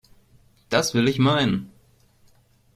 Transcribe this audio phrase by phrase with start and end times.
[0.69, 1.69] Das will ich meinen!